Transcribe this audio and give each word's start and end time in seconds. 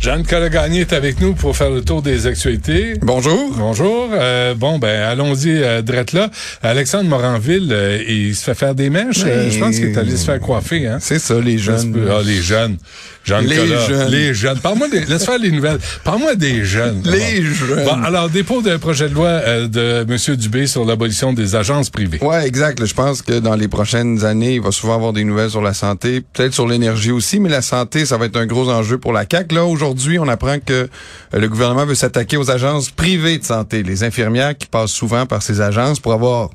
Jeanne 0.00 0.24
Colagagné 0.26 0.80
est 0.80 0.94
avec 0.94 1.20
nous 1.20 1.34
pour 1.34 1.54
faire 1.54 1.68
le 1.68 1.82
tour 1.84 2.00
des 2.00 2.26
actualités. 2.26 2.94
Bonjour. 3.02 3.52
Bonjour. 3.58 4.08
Euh, 4.14 4.54
bon, 4.54 4.78
ben 4.78 5.02
allons-y, 5.02 5.50
euh, 5.62 5.82
drette 5.82 6.14
là. 6.14 6.30
Alexandre 6.62 7.10
Moranville, 7.10 7.68
euh, 7.70 8.02
il 8.08 8.34
se 8.34 8.42
fait 8.44 8.54
faire 8.54 8.74
des 8.74 8.88
mèches. 8.88 9.22
Euh, 9.26 9.50
je 9.50 9.58
pense 9.58 9.76
qu'il 9.76 9.88
est 9.90 9.98
allé 9.98 10.16
se 10.16 10.24
faire 10.24 10.40
coiffer. 10.40 10.86
Hein? 10.86 10.96
C'est 11.02 11.18
ça, 11.18 11.38
les 11.38 11.58
jeunes. 11.58 11.94
Ah, 12.10 12.22
les 12.24 12.40
jeunes. 12.40 12.78
Jeanne 13.24 13.44
Les 13.44 13.56
jeunes. 13.56 14.10
Les 14.10 14.32
jeunes. 14.32 14.58
Parle-moi 14.60 14.88
des... 14.88 15.00
Laisse 15.04 15.26
faire 15.26 15.38
les 15.38 15.50
nouvelles. 15.50 15.78
Parle-moi 16.02 16.34
des 16.34 16.64
jeunes. 16.64 17.02
Les 17.04 17.42
Bon. 17.42 17.54
jeunes. 17.54 17.84
Bon, 17.84 18.02
alors, 18.02 18.30
dépôt 18.30 18.62
d'un 18.62 18.78
projet 18.78 19.10
de 19.10 19.14
loi 19.14 19.28
euh, 19.28 19.68
de 19.68 20.06
M. 20.10 20.36
Dubé 20.36 20.66
sur 20.66 20.86
l'abolition 20.86 21.34
des 21.34 21.54
agences 21.56 21.90
privées. 21.90 22.18
Ouais, 22.22 22.46
exact. 22.48 22.82
Je 22.86 22.94
pense 22.94 23.20
que 23.20 23.38
dans 23.38 23.54
les 23.54 23.68
prochaines 23.68 24.24
années, 24.24 24.54
il 24.54 24.62
va 24.62 24.70
souvent 24.72 24.94
avoir 24.94 25.12
des 25.12 25.24
nouvelles 25.24 25.50
sur 25.50 25.60
la 25.60 25.74
santé, 25.74 26.22
peut-être 26.22 26.54
sur 26.54 26.66
l'énergie 26.66 27.10
aussi, 27.10 27.38
mais 27.38 27.50
la 27.50 27.60
santé, 27.60 28.06
ça 28.06 28.16
va 28.16 28.24
être 28.24 28.38
un 28.38 28.46
gros 28.46 28.70
enjeu 28.70 28.96
pour 28.96 29.12
la 29.12 29.26
CAC. 29.26 29.52
Là, 29.52 29.66
aujourd'hui, 29.66 29.89
on 30.18 30.28
apprend 30.28 30.58
que 30.58 30.72
euh, 30.72 30.88
le 31.38 31.48
gouvernement 31.48 31.84
veut 31.86 31.94
s'attaquer 31.94 32.36
aux 32.36 32.50
agences 32.50 32.90
privées 32.90 33.38
de 33.38 33.44
santé, 33.44 33.82
les 33.82 34.04
infirmières 34.04 34.56
qui 34.56 34.66
passent 34.66 34.92
souvent 34.92 35.26
par 35.26 35.42
ces 35.42 35.60
agences 35.60 36.00
pour 36.00 36.12
avoir 36.12 36.50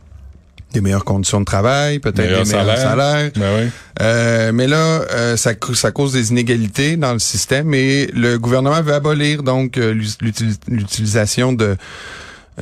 des 0.73 0.81
meilleures 0.81 1.05
conditions 1.05 1.39
de 1.39 1.45
travail, 1.45 1.99
peut-être 1.99 2.17
des 2.17 2.23
meilleurs 2.23 2.45
salaire. 2.45 2.77
salaires. 2.77 3.31
Ben 3.35 3.63
oui. 3.63 3.69
Euh, 4.01 4.51
mais 4.51 4.67
là, 4.67 4.77
euh, 5.11 5.37
ça, 5.37 5.51
ça 5.73 5.91
cause 5.91 6.11
des 6.11 6.31
inégalités 6.31 6.97
dans 6.97 7.13
le 7.13 7.19
système 7.19 7.73
et 7.73 8.07
le 8.13 8.37
gouvernement 8.37 8.81
veut 8.81 8.93
abolir 8.93 9.41
donc 9.41 9.77
euh, 9.77 9.93
l'util- 9.93 10.57
l'utilisation 10.67 11.53
de 11.53 11.77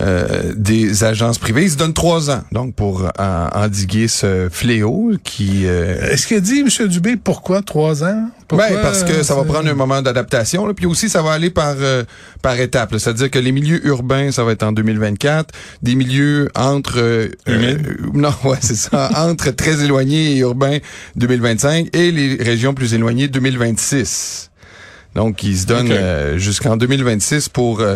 euh, 0.02 0.54
des 0.56 1.04
agences 1.04 1.38
privées. 1.38 1.64
Il 1.64 1.72
se 1.72 1.78
donne 1.78 1.94
trois 1.94 2.32
ans 2.32 2.44
donc 2.52 2.74
pour 2.76 3.10
en- 3.20 3.48
endiguer 3.54 4.08
ce 4.08 4.48
fléau 4.52 5.12
qui. 5.24 5.64
euh, 5.66 6.10
Est-ce 6.12 6.28
qu'il 6.28 6.38
a 6.38 6.40
dit, 6.40 6.62
M. 6.62 6.88
Dubé, 6.88 7.16
pourquoi 7.16 7.62
trois 7.62 8.04
ans? 8.04 8.30
Pourquoi, 8.48 8.70
ben, 8.70 8.82
parce 8.82 9.04
que 9.04 9.24
ça 9.24 9.34
va 9.36 9.42
euh, 9.42 9.46
prendre 9.46 9.70
un 9.70 9.74
moment 9.74 10.02
d'adaptation. 10.02 10.66
là. 10.68 10.74
Puis 10.74 10.86
aussi, 10.86 11.10
ça 11.10 11.22
va 11.22 11.32
aller 11.32 11.50
par 11.50 11.76
euh, 11.80 12.04
par 12.42 12.60
étapes. 12.60 12.92
là. 12.92 13.00
C'est-à-dire 13.00 13.30
que 13.32 13.40
les 13.40 13.52
milieux 13.52 13.86
urbains, 13.88 14.32
ça 14.32 14.44
va 14.44 14.52
être 14.52 14.64
en 14.64 14.72
2024. 14.72 15.54
Des 15.82 15.96
milieux 15.96 16.50
entre... 16.56 17.00
euh, 17.00 17.30
Humides? 17.48 17.88
euh, 17.88 18.08
non, 18.14 18.34
ouais, 18.46 18.58
c'est 18.62 18.76
ça. 18.76 19.10
entre 19.28 19.52
très 19.52 19.84
éloignés 19.84 20.34
et 20.34 20.38
urbains, 20.40 20.78
2025. 21.16 21.96
Et 21.96 22.12
les 22.12 22.36
régions 22.36 22.74
plus 22.74 22.94
éloignées, 22.94 23.28
2026. 23.28 24.50
Donc, 25.16 25.44
ils 25.44 25.58
se 25.58 25.66
donnent 25.68 25.92
Ok. 25.92 25.98
euh, 25.98 26.38
jusqu'en 26.38 26.76
2026 26.78 27.50
pour 27.50 27.82
euh, 27.82 27.96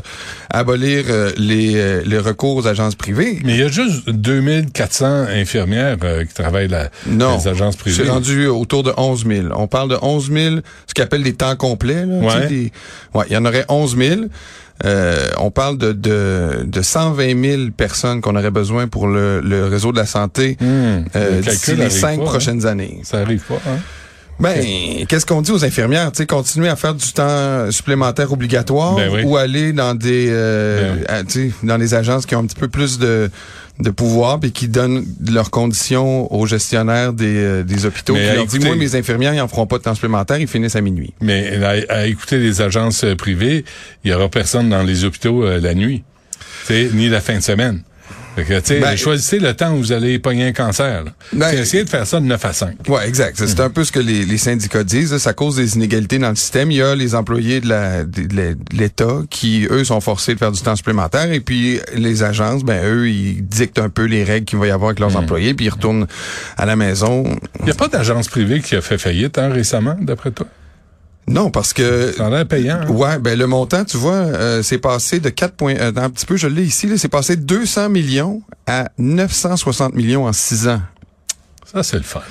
abolir 0.51 1.05
euh, 1.09 1.31
les, 1.37 1.73
euh, 1.75 2.01
les 2.05 2.19
recours 2.19 2.55
aux 2.57 2.67
agences 2.67 2.95
privées. 2.95 3.39
Mais 3.43 3.53
il 3.53 3.59
y 3.59 3.63
a 3.63 3.67
juste 3.69 4.09
2400 4.09 5.25
infirmières 5.29 5.97
euh, 6.03 6.25
qui 6.25 6.33
travaillent 6.33 6.67
là, 6.67 6.89
Non. 7.07 7.37
les 7.37 7.47
agences 7.47 7.75
privées. 7.75 8.03
C'est 8.03 8.09
rendu 8.09 8.47
autour 8.47 8.83
de 8.83 8.93
11 8.97 9.25
000. 9.25 9.47
On 9.55 9.67
parle 9.67 9.89
de 9.89 9.97
11 10.01 10.31
000, 10.31 10.55
ce 10.87 10.93
qu'on 10.93 11.03
appelle 11.03 11.23
des 11.23 11.33
temps 11.33 11.55
complets. 11.55 12.05
Là, 12.05 12.15
Ouais. 12.17 12.47
Des- 12.47 12.71
ouais, 13.13 13.25
il 13.29 13.33
y 13.33 13.37
en 13.37 13.45
aurait 13.45 13.65
11 13.69 13.97
000. 13.97 14.21
Euh, 14.85 15.29
on 15.39 15.49
parle 15.49 15.79
de, 15.79 15.91
de, 15.91 16.63
de 16.63 16.81
120 16.83 17.41
000 17.43 17.61
personnes 17.75 18.21
qu'on 18.21 18.35
aurait 18.35 18.51
besoin 18.51 18.87
pour 18.87 19.07
le, 19.07 19.41
le 19.41 19.65
réseau 19.65 19.91
de 19.91 19.97
la 19.97 20.05
santé 20.05 20.55
Hmm, 20.61 21.03
euh, 21.15 21.41
d'ici 21.41 21.75
les 21.75 21.89
cinq 21.89 22.17
pas, 22.17 22.23
hein. 22.23 22.25
prochaines 22.27 22.65
années. 22.67 22.99
Ça 23.03 23.17
arrive 23.17 23.41
pas, 23.41 23.55
hein? 23.67 23.77
Ben, 24.39 25.05
qu'est-ce 25.07 25.25
qu'on 25.25 25.41
dit 25.41 25.51
aux 25.51 25.65
infirmières? 25.65 26.11
Tu 26.11 26.17
sais, 26.17 26.25
continuer 26.27 26.69
à 26.69 26.75
faire 26.75 26.93
du 26.93 27.11
temps 27.11 27.71
supplémentaire 27.71 28.31
obligatoire 28.31 28.95
Ben 28.95 29.09
oui. 29.11 29.21
ou 29.23 29.35
aller 29.37 29.73
dans 29.73 29.95
des 29.95 30.27
euh, 30.29 30.93
Ben 31.07 31.23
oui. 31.33 31.41
à- 31.63 31.65
dans 31.65 31.77
les 31.77 31.93
agences 31.95 32.25
qui 32.27 32.35
ont 32.35 32.39
un 32.39 32.45
petit 32.45 32.59
peu 32.59 32.67
plus 32.67 32.99
de 32.99 33.29
de 33.79 33.91
pouvoir 33.91 34.39
et 34.41 34.49
qui 34.49 34.67
donnent 34.67 35.05
leurs 35.29 35.51
conditions 35.51 36.33
aux 36.33 36.47
gestionnaires 36.47 37.13
des, 37.13 37.25
euh, 37.37 37.63
des 37.63 37.85
hôpitaux. 37.85 38.15
Mais 38.15 38.29
Qui 38.29 38.35
leur 38.35 38.45
dit, 38.47 38.59
moi, 38.59 38.75
mes 38.75 38.95
infirmières, 38.95 39.35
ils 39.35 39.39
en 39.41 39.47
feront 39.47 39.67
pas 39.67 39.77
de 39.77 39.83
temps 39.83 39.93
supplémentaire, 39.93 40.39
ils 40.39 40.47
finissent 40.47 40.75
à 40.75 40.81
minuit. 40.81 41.13
Mais 41.21 41.63
à, 41.63 41.93
à 41.93 42.05
écouter 42.07 42.39
les 42.39 42.59
agences 42.63 43.03
euh, 43.03 43.15
privées, 43.15 43.65
il 44.03 44.09
y 44.09 44.13
aura 44.15 44.29
personne 44.29 44.69
dans 44.69 44.81
les 44.81 45.03
hôpitaux 45.03 45.43
euh, 45.43 45.59
la 45.59 45.75
nuit, 45.75 46.03
tu 46.65 46.73
sais, 46.73 46.89
ni 46.91 47.07
la 47.07 47.21
fin 47.21 47.35
de 47.37 47.43
semaine. 47.43 47.83
Fait 48.37 48.43
que, 48.43 48.59
tu 48.59 48.65
sais, 48.65 48.79
Ben, 48.79 48.95
choisissez 48.95 49.39
le 49.39 49.55
temps 49.55 49.73
où 49.73 49.77
vous 49.77 49.91
allez 49.91 50.19
pogner 50.19 50.45
un 50.45 50.51
cancer. 50.51 51.03
Ben, 51.33 51.65
C'est 51.65 51.83
de 51.85 51.89
faire 51.89 52.05
ça 52.05 52.19
de 52.19 52.25
9 52.25 52.45
à 52.45 52.53
5. 52.53 52.75
Ouais, 52.87 53.07
exact. 53.07 53.41
C'est 53.43 53.59
un 53.59 53.71
peu 53.71 53.83
ce 53.83 53.91
que 53.91 53.99
les, 53.99 54.25
les 54.25 54.37
syndicats 54.37 54.83
disent. 54.83 55.11
là. 55.11 55.17
Ça 55.17 55.33
cause 55.33 55.55
des 55.55 55.75
inégalités 55.75 56.19
dans 56.19 56.29
le 56.29 56.35
système. 56.35 56.69
Il 56.69 56.77
y 56.77 56.81
a 56.83 56.93
les 56.93 57.15
employés 57.15 57.61
de 57.61 57.73
l'État 58.71 59.21
qui, 59.31 59.67
eux, 59.71 59.83
sont 59.83 60.01
forcés 60.01 60.35
de 60.35 60.39
faire 60.39 60.51
du 60.51 60.61
temps 60.61 60.75
supplémentaire. 60.75 61.31
Et 61.31 61.39
puis 61.39 61.79
les 61.95 62.21
agences, 62.21 62.63
ben 62.63 62.85
eux, 62.85 63.09
ils 63.09 63.41
dictent 63.43 63.79
un 63.79 63.89
peu 63.89 64.03
les 64.03 64.23
règles 64.23 64.45
qu'il 64.45 64.59
va 64.59 64.67
y 64.67 64.71
avoir 64.71 64.89
avec 64.89 64.99
leurs 64.99 65.15
employés, 65.15 65.55
puis 65.55 65.65
ils 65.65 65.69
retournent 65.69 66.05
à 66.57 66.67
la 66.67 66.75
maison. 66.75 67.23
Il 67.59 67.65
n'y 67.65 67.71
a 67.71 67.75
pas 67.75 67.87
d'agence 67.87 68.27
privée 68.27 68.61
qui 68.61 68.75
a 68.75 68.81
fait 68.81 68.99
faillite 68.99 69.39
hein, 69.39 69.49
récemment, 69.49 69.95
d'après 69.99 70.29
toi? 70.29 70.45
Non, 71.29 71.51
parce 71.51 71.73
que 71.73 72.13
Ça 72.15 72.27
a 72.27 72.29
l'air 72.29 72.47
payant. 72.47 72.79
hein? 72.81 72.89
Ouais, 72.89 73.19
ben 73.19 73.37
le 73.37 73.47
montant, 73.47 73.83
tu 73.83 73.97
vois, 73.97 74.13
euh, 74.13 74.63
c'est 74.63 74.77
passé 74.77 75.19
de 75.19 75.29
4 75.29 75.55
points, 75.55 75.75
euh, 75.75 75.91
un 75.97 76.09
petit 76.09 76.25
peu, 76.25 76.37
je 76.37 76.47
l'ai 76.47 76.63
ici, 76.63 76.87
là, 76.87 76.97
c'est 76.97 77.09
passé 77.09 77.35
de 77.35 77.41
200 77.43 77.89
millions 77.89 78.41
à 78.65 78.89
960 78.97 79.93
millions 79.93 80.25
en 80.25 80.31
6 80.33 80.67
ans. 80.69 80.81
Ça, 81.73 81.83
c'est 81.83 81.97
le 81.97 82.03
fun. 82.03 82.21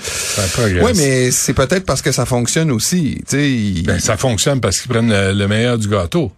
Oui, 0.83 0.93
mais 0.97 1.31
c'est 1.31 1.53
peut-être 1.53 1.85
parce 1.85 2.01
que 2.03 2.11
ça 2.11 2.25
fonctionne 2.25 2.71
aussi. 2.71 3.17
Tu 3.29 3.37
sais, 3.37 3.51
il- 3.51 3.83
Ben, 3.87 3.99
ça 4.01 4.17
fonctionne 4.17 4.61
parce 4.61 4.79
qu'ils 4.81 4.91
prennent 4.91 5.11
le, 5.11 5.33
le 5.33 5.49
meilleur 5.49 5.77
du 5.79 5.89
gâteau. 5.89 6.33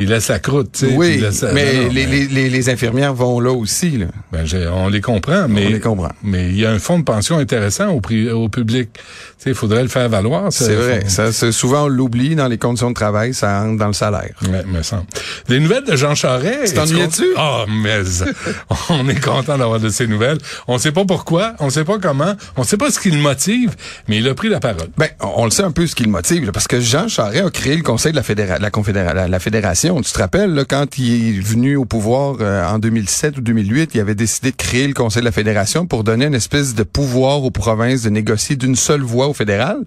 Ils 0.00 0.08
laissent 0.08 0.28
la 0.28 0.40
croûte, 0.40 0.70
tu 0.72 0.80
sais. 0.80 0.86
puis 0.88 0.96
oui, 0.96 1.16
laissent- 1.18 1.44
mais, 1.52 1.72
non, 1.74 1.82
non, 1.84 1.88
les, 1.92 2.06
les, 2.06 2.26
les, 2.26 2.50
les 2.50 2.68
infirmières 2.68 3.14
vont 3.14 3.38
là 3.38 3.52
aussi. 3.52 3.90
Là. 3.98 4.06
Ben, 4.32 4.44
on 4.72 4.88
les 4.88 5.00
comprend, 5.00 5.46
mais 5.48 5.66
On 5.66 5.70
les 5.70 5.78
comprend. 5.80 6.10
mais 6.22 6.48
il 6.48 6.58
y 6.58 6.66
a 6.66 6.70
un 6.72 6.80
fonds 6.80 6.98
de 6.98 7.04
pension 7.04 7.38
intéressant 7.38 7.90
au, 7.90 8.00
pri- 8.00 8.30
au 8.30 8.48
public. 8.48 8.88
Tu 8.94 9.00
sais, 9.38 9.50
il 9.50 9.54
faudrait 9.54 9.82
le 9.82 9.88
faire 9.88 10.08
valoir. 10.08 10.52
C'est 10.52 10.74
vrai. 10.74 11.04
Ça, 11.08 11.32
c'est- 11.32 11.52
souvent, 11.52 11.84
on 11.84 11.88
l'oublie 11.88 12.34
dans 12.34 12.48
les 12.48 12.58
conditions 12.58 12.90
de 12.90 12.94
travail, 12.94 13.34
ça 13.34 13.62
entre 13.62 13.78
dans 13.78 13.86
le 13.88 13.92
salaire. 13.92 14.30
Ouais, 14.42 14.64
me 14.66 14.82
semble. 14.82 15.04
Des 15.48 15.60
nouvelles 15.60 15.84
de 15.84 15.94
Jean 15.96 16.14
Charest. 16.16 16.74
Tu 16.74 16.80
t'ennuyais-tu? 16.80 17.26
Ah, 17.36 17.64
mais 17.68 18.00
on 18.88 19.08
est 19.08 19.20
content 19.24 19.58
d'avoir 19.58 19.78
de 19.80 19.88
ces 19.90 20.06
nouvelles. 20.08 20.38
On 20.66 20.78
sait 20.78 20.92
pas 20.92 21.04
pourquoi, 21.04 21.54
on 21.60 21.70
sait 21.70 21.84
pas 21.84 21.98
comment, 22.00 22.34
on 22.56 22.62
sait 22.64 22.76
pas 22.76 22.90
ce 22.90 22.98
qui 23.00 23.10
le 23.10 23.18
motive, 23.18 23.74
mais 24.08 24.18
il 24.18 24.28
a 24.28 24.34
pris 24.34 24.48
la 24.48 24.60
parole. 24.60 24.88
Ben, 24.96 25.08
on 25.20 25.44
le 25.44 25.50
sait 25.50 25.62
un 25.62 25.70
peu 25.72 25.86
ce 25.86 25.94
qui 25.94 26.04
le 26.04 26.10
motive, 26.10 26.44
là, 26.46 26.52
parce 26.52 26.68
que 26.68 26.80
Jean 26.80 27.08
Charest 27.08 27.44
a 27.46 27.50
créé 27.50 27.76
le 27.76 27.82
Conseil 27.82 28.12
de 28.12 28.16
la, 28.16 28.22
fédéra- 28.22 28.58
la, 28.58 28.70
confédéra- 28.70 29.14
la, 29.14 29.28
la 29.28 29.38
fédération. 29.40 30.00
Tu 30.02 30.12
te 30.12 30.18
rappelles, 30.18 30.52
là, 30.54 30.64
quand 30.64 30.98
il 30.98 31.38
est 31.38 31.40
venu 31.40 31.76
au 31.76 31.84
pouvoir 31.84 32.36
euh, 32.40 32.64
en 32.66 32.78
2007 32.78 33.38
ou 33.38 33.40
2008, 33.40 33.90
il 33.94 34.00
avait 34.00 34.14
décidé 34.14 34.50
de 34.50 34.56
créer 34.56 34.86
le 34.86 34.94
Conseil 34.94 35.20
de 35.22 35.26
la 35.26 35.32
fédération 35.32 35.86
pour 35.86 36.04
donner 36.04 36.26
une 36.26 36.34
espèce 36.34 36.74
de 36.74 36.82
pouvoir 36.82 37.42
aux 37.42 37.50
provinces 37.50 38.02
de 38.02 38.10
négocier 38.10 38.56
d'une 38.56 38.76
seule 38.76 39.02
voix 39.02 39.28
au 39.28 39.34
fédéral. 39.34 39.78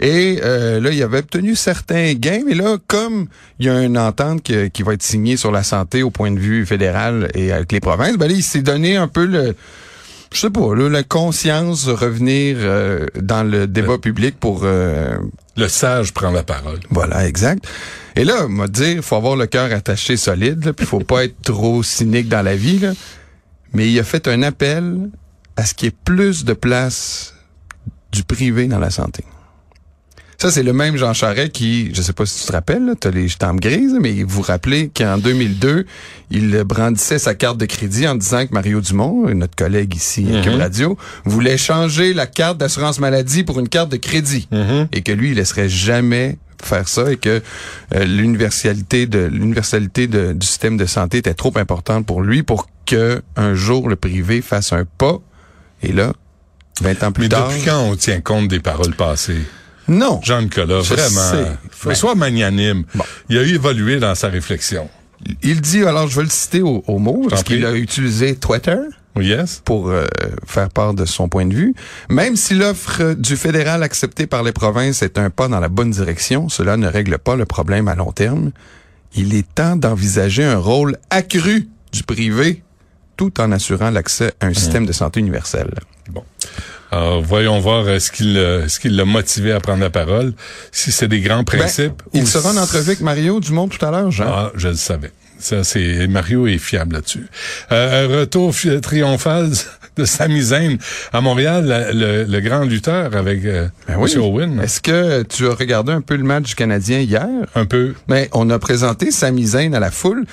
Et 0.00 0.40
euh, 0.44 0.80
là, 0.80 0.90
il 0.90 1.02
avait 1.02 1.18
obtenu 1.18 1.54
certains 1.56 2.12
gains, 2.14 2.42
mais 2.46 2.54
là, 2.54 2.76
comme 2.86 3.26
il 3.58 3.66
y 3.66 3.68
a 3.68 3.82
une 3.82 3.98
entente 3.98 4.42
que- 4.42 4.66
qui 4.68 4.82
va 4.82 4.94
être 4.94 5.02
signée 5.02 5.36
sur 5.36 5.50
la 5.50 5.62
santé 5.62 6.02
au 6.02 6.10
point 6.10 6.30
de 6.30 6.38
vue 6.38 6.66
fédéral 6.66 7.28
et 7.34 7.52
avec 7.52 7.72
les 7.72 7.80
provinces, 7.80 8.16
ben 8.16 8.28
là, 8.28 8.34
il 8.34 8.42
s'est 8.42 8.62
donné 8.62 8.96
un 8.96 9.08
peu 9.08 9.24
le 9.24 9.54
je 10.32 10.40
sais 10.40 10.50
pas, 10.50 10.74
là, 10.74 10.88
la 10.88 11.02
conscience 11.02 11.88
revenir 11.88 12.56
euh, 12.60 13.06
dans 13.20 13.42
le 13.42 13.66
débat 13.66 13.98
public 13.98 14.38
pour 14.38 14.62
euh, 14.64 15.16
Le 15.56 15.68
sage 15.68 16.12
prend 16.12 16.30
la 16.30 16.42
parole. 16.42 16.80
voilà, 16.90 17.26
exact. 17.26 17.66
Et 18.16 18.24
là, 18.24 18.48
m'a 18.48 18.66
dire, 18.66 19.02
faut 19.02 19.16
avoir 19.16 19.36
le 19.36 19.46
cœur 19.46 19.72
attaché 19.72 20.16
solide, 20.16 20.72
puis 20.72 20.86
faut 20.86 21.00
pas 21.00 21.24
être 21.24 21.40
trop 21.42 21.82
cynique 21.82 22.28
dans 22.28 22.42
la 22.42 22.56
vie, 22.56 22.78
là. 22.78 22.92
Mais 23.72 23.90
il 23.90 23.98
a 23.98 24.04
fait 24.04 24.26
un 24.28 24.42
appel 24.42 25.10
à 25.56 25.64
ce 25.66 25.74
qu'il 25.74 25.86
y 25.86 25.88
ait 25.88 25.96
plus 26.04 26.44
de 26.44 26.52
place 26.54 27.34
du 28.12 28.22
privé 28.24 28.66
dans 28.66 28.78
la 28.78 28.90
santé. 28.90 29.24
Ça, 30.38 30.50
c'est 30.50 30.62
le 30.62 30.72
même 30.74 30.96
Jean 30.98 31.14
Charest 31.14 31.52
qui, 31.52 31.94
je 31.94 32.02
sais 32.02 32.12
pas 32.12 32.26
si 32.26 32.40
tu 32.40 32.46
te 32.46 32.52
rappelles, 32.52 32.92
tu 33.00 33.08
as 33.08 33.10
les 33.10 33.26
jambes 33.28 33.58
grises, 33.58 33.96
mais 34.00 34.22
vous 34.22 34.28
vous 34.36 34.42
rappelez 34.42 34.90
qu'en 34.94 35.16
2002, 35.16 35.86
il 36.30 36.62
brandissait 36.64 37.18
sa 37.18 37.34
carte 37.34 37.56
de 37.56 37.64
crédit 37.64 38.06
en 38.06 38.14
disant 38.16 38.46
que 38.46 38.52
Mario 38.52 38.80
Dumont, 38.82 39.28
notre 39.34 39.56
collègue 39.56 39.94
ici 39.94 40.26
à 40.36 40.42
Cube 40.42 40.58
Radio, 40.58 40.98
voulait 41.24 41.56
changer 41.56 42.12
la 42.12 42.26
carte 42.26 42.58
d'assurance 42.58 42.98
maladie 43.00 43.44
pour 43.44 43.58
une 43.60 43.68
carte 43.68 43.90
de 43.90 43.96
crédit. 43.96 44.46
Et 44.92 45.00
que 45.02 45.12
lui, 45.12 45.30
il 45.30 45.36
laisserait 45.36 45.68
jamais 45.70 46.36
faire 46.62 46.88
ça 46.88 47.12
et 47.12 47.16
que 47.16 47.42
euh, 47.94 48.04
l'universalité 48.04 49.06
de 49.06 49.20
l'universalité 49.26 50.06
de- 50.06 50.32
du 50.32 50.46
système 50.46 50.76
de 50.76 50.86
santé 50.86 51.18
était 51.18 51.34
trop 51.34 51.52
importante 51.56 52.06
pour 52.06 52.22
lui 52.22 52.42
pour 52.42 52.68
que 52.86 53.22
un 53.36 53.54
jour 53.54 53.88
le 53.88 53.96
privé 53.96 54.40
fasse 54.42 54.72
un 54.72 54.84
pas 54.98 55.18
et 55.82 55.92
là 55.92 56.12
20 56.80 57.02
ans 57.04 57.12
plus 57.12 57.24
Mais 57.24 57.28
tard 57.28 57.48
depuis 57.48 57.62
quand 57.64 57.80
on 57.82 57.94
tient 57.96 58.20
compte 58.20 58.48
des 58.48 58.60
paroles 58.60 58.94
passées? 58.94 59.42
Non 59.88 60.20
Jean-Nicolas, 60.22 60.80
Je 60.82 60.94
vraiment. 60.94 61.30
sais. 61.30 61.46
Faut. 61.70 61.94
Sois 61.94 62.14
magnanime. 62.14 62.84
Il 63.28 63.38
a 63.38 63.42
évolué 63.42 63.98
dans 63.98 64.14
sa 64.14 64.28
réflexion. 64.28 64.88
il 65.42 65.60
dit 65.60 65.84
alors 65.84 66.08
je 66.08 66.16
vais 66.16 66.24
le 66.24 66.30
citer 66.30 66.62
au, 66.62 66.82
au 66.86 66.98
mot 66.98 67.26
parce 67.30 67.42
qu'il 67.42 67.64
a 67.64 67.72
utilisé 67.74 68.36
Twitter? 68.36 68.76
Oui, 69.14 69.28
Yes? 69.28 69.62
pour 69.64 69.88
euh, 69.88 70.04
faire 70.46 70.68
part 70.68 70.92
de 70.92 71.06
son 71.06 71.28
point 71.30 71.46
de 71.46 71.54
vue. 71.54 71.74
Même 72.10 72.36
si 72.36 72.52
l'offre 72.54 73.14
du 73.14 73.36
fédéral 73.36 73.82
acceptée 73.82 74.26
par 74.26 74.42
les 74.42 74.52
provinces 74.52 75.00
est 75.02 75.16
un 75.18 75.30
pas 75.30 75.48
dans 75.48 75.58
la 75.60 75.70
bonne 75.70 75.90
direction, 75.90 76.50
cela 76.50 76.76
ne 76.76 76.86
règle 76.86 77.16
pas 77.18 77.34
le 77.34 77.46
problème 77.46 77.88
à 77.88 77.94
long 77.94 78.12
terme. 78.12 78.50
Il 79.14 79.34
est 79.34 79.46
temps 79.54 79.76
d'envisager 79.76 80.44
un 80.44 80.58
rôle 80.58 80.98
accru 81.08 81.68
du 81.92 82.02
privé 82.02 82.62
tout 83.16 83.40
en 83.40 83.52
assurant 83.52 83.88
l'accès 83.88 84.34
à 84.40 84.46
un 84.48 84.52
système 84.52 84.84
de 84.84 84.92
santé 84.92 85.20
universel. 85.20 85.70
Bon. 86.10 86.22
Alors, 86.96 87.22
voyons 87.22 87.58
voir 87.60 87.84
euh, 87.86 87.98
ce 87.98 88.10
qu'il 88.10 88.36
euh, 88.38 88.68
ce 88.68 88.80
qui 88.80 88.88
l'a 88.88 89.04
motivé 89.04 89.52
à 89.52 89.60
prendre 89.60 89.80
la 89.82 89.90
parole. 89.90 90.32
Si 90.72 90.92
c'est 90.92 91.08
des 91.08 91.20
grands 91.20 91.42
Ben, 91.42 91.58
principes. 91.58 92.02
il 92.14 92.26
sera 92.26 92.50
en 92.52 92.56
entrevue 92.56 92.86
avec 92.90 93.00
Mario 93.00 93.38
Dumont 93.40 93.68
tout 93.68 93.84
à 93.84 93.90
l'heure, 93.90 94.10
Jean. 94.10 94.24
Ah, 94.28 94.52
je 94.54 94.68
le 94.68 94.74
savais. 94.74 95.10
Ça, 95.38 95.62
c'est 95.64 96.06
Mario 96.08 96.46
est 96.46 96.56
fiable 96.56 96.94
là-dessus. 96.94 97.26
Euh, 97.70 98.06
un 98.06 98.20
retour 98.20 98.54
triomphal 98.80 99.50
de 99.98 100.04
Sami 100.06 100.40
Zayn 100.40 100.78
à 101.12 101.20
Montréal, 101.20 101.66
la- 101.66 101.92
le, 101.92 102.24
le 102.24 102.40
grand 102.40 102.64
lutteur 102.64 103.14
avec 103.14 103.44
euh, 103.44 103.68
Ben 103.86 103.96
oui. 103.98 104.16
Owen. 104.16 104.58
Est-ce 104.60 104.80
que 104.80 105.22
tu 105.24 105.46
as 105.46 105.52
regardé 105.54 105.92
un 105.92 106.00
peu 106.00 106.16
le 106.16 106.22
match 106.24 106.44
du 106.44 106.54
Canadien 106.54 107.00
hier? 107.00 107.26
Un 107.54 107.66
peu. 107.66 107.92
Mais 108.08 108.30
on 108.32 108.48
a 108.48 108.58
présenté 108.58 109.10
Sami 109.10 109.44
Zayn 109.44 109.74
à 109.74 109.80
la 109.80 109.90
foule. 109.90 110.24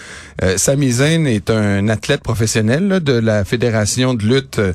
Euh, 0.42 0.58
Sami 0.58 0.92
Zayn 0.94 1.26
est 1.28 1.50
un 1.50 1.90
athlète 1.90 2.24
professionnel 2.24 2.88
là, 2.88 3.00
de 3.02 3.14
la 3.14 3.44
Fédération 3.44 4.14
de 4.14 4.24
lutte 4.26 4.60
euh, 4.60 4.72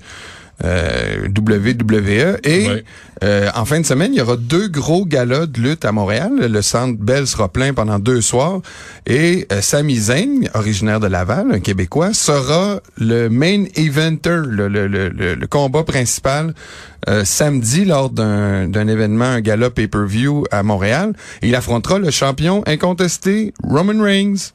WWE. 0.65 2.39
Et 2.45 2.69
Ouais. 2.69 2.85
euh, 3.25 3.49
en 3.55 3.65
fin 3.65 3.81
de 3.81 3.87
semaine, 3.87 4.13
il 4.13 4.19
y 4.19 4.21
aura 4.21 4.37
deux 4.37 4.69
gros 4.69 5.05
galas 5.05 5.47
de 5.47 5.61
lutte 5.61 5.85
à 5.85 5.93
Montréal. 5.93 6.33
Le 6.39 6.63
centre 6.63 6.99
Bell 7.01 7.27
sera 7.27 7.49
plein 7.49 7.73
pendant 7.75 7.99
deux 7.99 8.21
soirs. 8.21 8.61
Et 9.07 9.47
euh, 9.53 9.61
Sami 9.61 9.97
Zayn, 9.97 10.49
originaire 10.55 11.01
de 11.01 11.07
Laval, 11.07 11.53
un 11.53 11.61
Québécois, 11.61 12.13
sera 12.13 12.81
le 12.99 13.29
main 13.29 13.65
eventer, 13.77 14.41
le, 14.47 14.69
le, 14.69 14.87
le, 14.87 15.09
le- 15.11 15.47
combat 15.47 15.85
principal 15.85 16.55
euh, 17.09 17.25
samedi 17.25 17.85
lors 17.85 18.11
d'un 18.11 18.69
d'un 18.69 18.87
événement, 18.89 19.25
un 19.25 19.41
gala 19.41 19.71
pay-per-view 19.71 20.45
à 20.51 20.63
Montréal. 20.63 21.13
Et 21.43 21.49
il 21.49 21.55
affrontera 21.55 21.99
le 21.99 22.11
champion 22.11 22.63
incontesté 22.67 23.55
Roman 23.63 24.03
Reigns. 24.03 24.53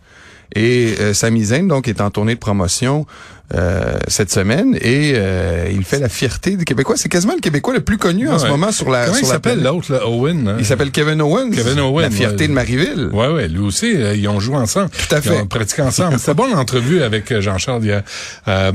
Et 0.55 0.93
euh, 0.99 1.13
Sami 1.15 1.45
Zayn, 1.45 1.67
donc, 1.67 1.87
est 1.87 1.99
en 1.99 2.11
tournée 2.11 2.35
de 2.35 2.39
promotion 2.39 3.07
euh, 3.53 3.97
cette 4.07 4.31
semaine 4.31 4.75
et 4.81 5.13
euh, 5.15 5.67
il 5.71 5.83
fait 5.83 5.99
la 5.99 6.09
fierté 6.09 6.55
des 6.55 6.63
Québécois. 6.65 6.95
C'est 6.97 7.09
quasiment 7.09 7.33
le 7.35 7.39
Québécois 7.41 7.73
le 7.73 7.81
plus 7.81 7.97
connu 7.97 8.27
en 8.29 8.39
ce 8.39 8.47
moment 8.47 8.71
sur 8.71 8.89
la 8.89 9.05
Comment 9.05 9.17
sur 9.17 9.27
il 9.27 9.29
s'appelle 9.29 9.61
l'autre, 9.61 9.91
là, 9.91 10.07
Owen? 10.07 10.47
hein? 10.47 10.55
Il 10.59 10.65
s'appelle 10.65 10.89
Kevin 10.91 11.21
Owens. 11.21 11.51
Kevin 11.51 11.79
Owens, 11.81 12.01
La 12.01 12.09
fierté 12.09 12.43
ouais. 12.43 12.47
de 12.47 12.53
Marieville. 12.53 13.09
Ouais, 13.11 13.27
ouais, 13.27 13.47
lui 13.47 13.59
aussi, 13.59 13.93
euh, 13.95 14.15
ils 14.15 14.27
ont 14.27 14.39
joué 14.39 14.55
ensemble. 14.55 14.89
Tout 14.89 15.13
à 15.15 15.19
Ils 15.23 15.31
ont 15.31 15.39
fait. 15.39 15.45
pratiqué 15.47 15.81
ensemble. 15.83 16.17
C'était 16.17 16.33
bon 16.33 16.47
l'entrevue 16.47 17.03
avec 17.03 17.31
euh, 17.31 17.41
Jean-Charles 17.41 17.83
hier, 17.83 18.01
à 18.47 18.71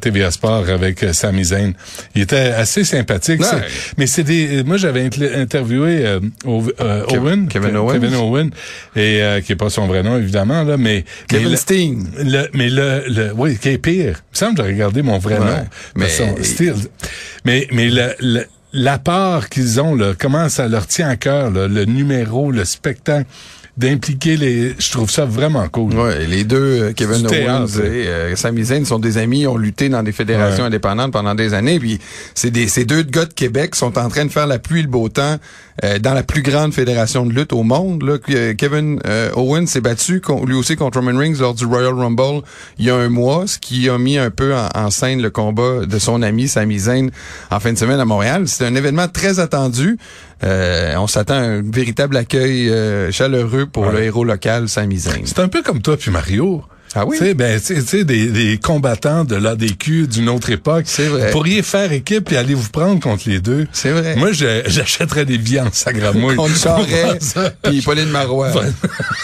TVA 0.00 0.30
Sport 0.30 0.68
avec 0.70 1.04
Sami 1.12 1.44
Zayn. 1.44 1.72
Il 2.14 2.22
était 2.22 2.36
assez 2.36 2.84
sympathique. 2.84 3.40
Ouais. 3.40 3.48
Mais 3.98 4.06
c'est 4.06 4.22
des. 4.24 4.62
Moi, 4.64 4.76
j'avais 4.78 5.04
interviewé 5.34 6.18
Owen, 6.44 7.48
Kevin 7.48 7.70
Ke- 7.72 7.76
Owens. 7.76 7.92
Kevin 7.92 8.14
Owen, 8.14 8.50
et 8.96 9.22
euh, 9.22 9.40
qui 9.40 9.52
est 9.52 9.56
pas 9.56 9.70
son 9.70 9.86
vrai 9.86 10.02
nom 10.02 10.16
évidemment 10.16 10.62
là, 10.62 10.76
mais 10.76 11.04
Kevin 11.28 11.50
mais 11.50 11.56
Steen. 11.56 12.08
le, 12.18 12.46
mais 12.54 12.68
le, 12.70 13.02
le, 13.08 13.32
oui, 13.34 13.58
qui 13.58 13.70
est 13.70 13.78
pire. 13.78 14.11
Il 14.18 14.32
me 14.32 14.36
semble 14.36 14.56
que 14.56 14.62
j'ai 14.64 14.72
regardé 14.72 15.02
mon 15.02 15.18
vrai 15.18 15.38
Ouais, 15.38 15.44
nom. 15.46 15.64
mais- 15.96 16.08
Son 16.08 16.36
style. 16.42 16.74
Mais, 17.44 17.66
mais 17.72 17.88
le, 17.88 18.14
le- 18.20 18.46
la 18.72 18.98
part 18.98 19.48
qu'ils 19.50 19.80
ont, 19.80 19.94
là, 19.94 20.14
comment 20.18 20.48
ça 20.48 20.66
leur 20.68 20.86
tient 20.86 21.08
à 21.08 21.16
cœur, 21.16 21.50
là, 21.50 21.68
le 21.68 21.84
numéro, 21.84 22.50
le 22.50 22.64
spectacle, 22.64 23.26
d'impliquer 23.78 24.36
les, 24.36 24.74
je 24.78 24.90
trouve 24.92 25.10
ça 25.10 25.24
vraiment 25.24 25.66
cool. 25.68 25.94
Ouais, 25.94 26.26
les 26.26 26.44
deux, 26.44 26.56
euh, 26.82 26.92
Kevin 26.92 27.26
Owens 27.26 27.66
et 27.78 28.06
euh, 28.06 28.36
Sami 28.36 28.64
Zayn 28.64 28.84
sont 28.84 28.98
des 28.98 29.16
amis, 29.16 29.46
ont 29.46 29.56
lutté 29.56 29.88
dans 29.88 30.02
des 30.02 30.12
fédérations 30.12 30.62
Ouais. 30.64 30.66
indépendantes 30.68 31.12
pendant 31.12 31.34
des 31.34 31.54
années. 31.54 31.78
Puis 31.78 31.98
c'est 32.34 32.50
des, 32.50 32.68
ces 32.68 32.84
deux 32.84 33.02
gars 33.02 33.24
de 33.24 33.32
Québec 33.32 33.74
sont 33.74 33.96
en 33.98 34.08
train 34.10 34.26
de 34.26 34.30
faire 34.30 34.46
la 34.46 34.58
pluie 34.58 34.80
et 34.80 34.82
le 34.82 34.88
beau 34.88 35.08
temps 35.08 35.36
euh, 35.84 35.98
dans 35.98 36.12
la 36.12 36.22
plus 36.22 36.42
grande 36.42 36.74
fédération 36.74 37.24
de 37.24 37.32
lutte 37.32 37.54
au 37.54 37.62
monde. 37.62 38.02
Là, 38.02 38.18
euh, 38.30 38.52
Kevin 38.54 39.00
euh, 39.06 39.30
Owens 39.36 39.66
s'est 39.66 39.80
battu 39.80 40.20
con- 40.20 40.44
lui 40.44 40.54
aussi 40.54 40.76
contre 40.76 40.98
Roman 40.98 41.18
Reigns 41.18 41.36
lors 41.40 41.54
du 41.54 41.64
Royal 41.64 41.94
Rumble 41.94 42.42
il 42.78 42.84
y 42.84 42.90
a 42.90 42.96
un 42.96 43.08
mois, 43.08 43.46
ce 43.46 43.58
qui 43.58 43.88
a 43.88 43.96
mis 43.96 44.18
un 44.18 44.30
peu 44.30 44.54
en, 44.54 44.68
en 44.74 44.90
scène 44.90 45.22
le 45.22 45.30
combat 45.30 45.86
de 45.86 45.98
son 45.98 46.20
ami 46.20 46.46
Sami 46.46 46.78
Zayn 46.78 47.08
en 47.50 47.58
fin 47.58 47.72
de 47.72 47.78
semaine 47.78 48.00
à 48.00 48.04
Montréal. 48.04 48.44
C'est 48.48 48.66
un 48.66 48.74
événement 48.74 49.08
très 49.08 49.40
attendu. 49.40 49.96
Euh, 50.44 50.94
on 50.96 51.06
s'attend 51.06 51.34
à 51.34 51.38
un 51.38 51.62
véritable 51.62 52.16
accueil 52.16 52.68
euh, 52.68 53.12
chaleureux 53.12 53.66
pour 53.66 53.84
Ouais. 53.86 53.92
le 53.92 54.02
héros 54.02 54.24
local 54.24 54.68
Sami 54.68 54.98
Zayn. 54.98 55.22
C'est 55.24 55.38
un 55.38 55.48
peu 55.48 55.62
comme 55.62 55.80
toi 55.82 55.96
puis 55.96 56.10
Mario. 56.10 56.62
Ah 56.94 57.06
oui? 57.06 57.16
Tu 57.18 57.24
sais, 57.24 57.34
ben, 57.34 57.58
tu 57.60 57.74
sais- 57.80 57.82
tu 57.84 58.04
des, 58.04 58.26
des 58.28 58.58
combattants 58.58 59.24
de 59.24 59.36
l'ADQ 59.36 60.06
d'une 60.06 60.28
autre 60.28 60.50
époque. 60.50 60.84
C'est 60.86 61.06
vrai. 61.06 61.26
Vous 61.26 61.32
pourriez 61.32 61.62
faire 61.62 61.92
équipe 61.92 62.30
et 62.32 62.36
aller 62.36 62.54
vous 62.54 62.68
prendre 62.70 63.00
contre 63.00 63.28
les 63.28 63.40
deux. 63.40 63.66
C'est 63.72 63.90
vrai. 63.90 64.16
Moi, 64.16 64.30
j'achèterais 64.32 65.24
des 65.24 65.38
pour 66.34 66.48
Charret 66.48 66.84
voir 67.04 67.14
ça. 67.20 67.52
puis 67.62 67.80
Pauline 67.80 68.10
Marois. 68.10 68.50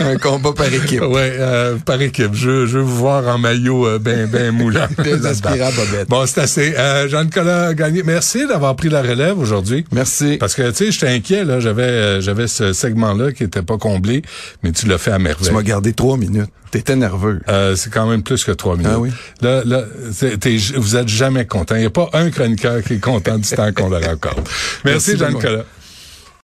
un 0.01 0.17
combat 0.17 0.53
par 0.53 0.73
équipe. 0.73 1.03
Ouais, 1.03 1.33
euh, 1.39 1.77
par 1.85 2.01
équipe. 2.01 2.35
Je, 2.35 2.67
je 2.67 2.79
veux 2.79 2.83
vous 2.85 2.97
voir 2.97 3.27
en 3.29 3.39
maillot 3.39 3.87
euh, 3.87 3.99
ben, 3.99 4.27
ben 4.27 4.51
moulant. 4.53 4.87
À. 4.99 6.05
Bon, 6.09 6.25
c'est 6.27 6.41
assez. 6.41 6.75
Euh, 6.77 7.09
Jean-Nicolas 7.09 7.75
Gagné, 7.75 8.03
merci 8.03 8.47
d'avoir 8.47 8.77
pris 8.77 8.89
la 8.89 9.03
relève 9.03 9.39
aujourd'hui. 9.39 9.85
Merci. 9.93 10.37
Parce 10.39 10.55
que, 10.55 10.69
tu 10.71 10.77
sais, 10.87 10.93
j'étais 10.93 11.09
inquiet, 11.09 11.45
là. 11.45 11.61
J'avais, 11.61 11.83
euh, 11.83 12.21
j'avais 12.21 12.47
ce 12.49 12.73
segment-là 12.73 13.33
qui 13.33 13.45
était 13.45 13.63
pas 13.63 13.79
comblé, 13.79 14.23
mais 14.63 14.73
tu 14.73 14.87
l'as 14.87 14.99
fait 14.99 15.11
à 15.13 15.17
Tu 15.17 15.23
merveille. 15.23 15.53
m'as 15.53 15.63
gardé 15.63 15.93
trois 15.93 16.17
minutes. 16.17 16.51
T'étais 16.71 16.97
nerveux. 16.97 17.41
Euh, 17.49 17.58
c'est 17.77 17.91
quand 17.91 18.07
même 18.07 18.23
plus 18.23 18.45
que 18.45 18.53
trois 18.53 18.77
minutes. 18.77 18.93
Ah 18.95 18.99
oui? 18.99 19.11
Là, 19.41 19.63
là, 19.65 19.85
c'est- 20.13 20.39
t'es- 20.39 20.57
vous 20.77 20.97
êtes 20.97 21.09
jamais 21.09 21.47
content. 21.47 21.75
Il 21.77 21.81
n'y 21.81 21.87
a 21.87 21.91
pas 21.91 22.09
un 22.13 22.31
chroniqueur 22.31 22.83
qui 22.83 22.95
est 22.95 22.99
content 23.01 23.39
du 23.39 23.49
temps 23.49 23.73
qu'on 23.73 23.89
leur 23.89 24.09
accorde. 24.09 24.41
Merci, 24.85 25.13
Merci. 25.13 25.17
Jean-Nicolas. 25.17 25.65